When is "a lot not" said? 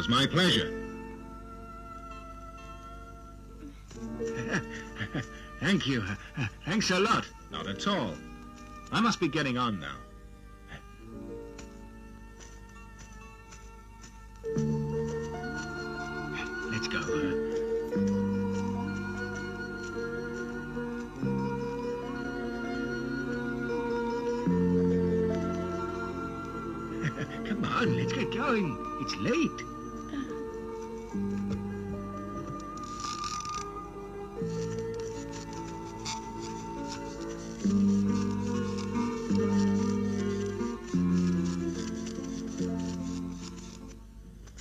6.90-7.68